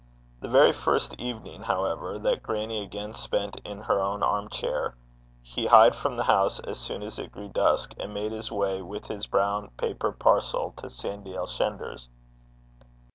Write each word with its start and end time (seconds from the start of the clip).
The 0.39 0.49
very 0.49 0.71
first 0.71 1.13
evening, 1.19 1.61
however, 1.61 2.17
that 2.17 2.41
grannie 2.41 2.81
again 2.81 3.13
spent 3.13 3.61
in 3.63 3.81
her 3.83 3.99
own 4.01 4.23
arm 4.23 4.49
chair, 4.49 4.95
he 5.43 5.67
hied 5.67 5.93
from 5.93 6.17
the 6.17 6.23
house 6.23 6.59
as 6.61 6.79
soon 6.79 7.03
as 7.03 7.19
it 7.19 7.31
grew 7.31 7.49
dusk, 7.49 7.93
and 7.99 8.11
made 8.11 8.31
his 8.31 8.51
way 8.51 8.81
with 8.81 9.05
his 9.05 9.27
brown 9.27 9.69
paper 9.77 10.11
parcel 10.11 10.73
to 10.77 10.89
Sandy 10.89 11.33
Elshender's. 11.33 12.09